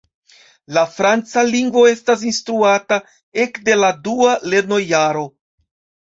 La 0.75 0.83
franca 0.91 1.41
lingvo 1.49 1.83
estas 1.89 2.23
instruata 2.29 2.97
ek 3.43 3.59
de 3.67 3.75
la 3.83 3.91
dua 4.09 4.31
lernojaro. 4.55 5.23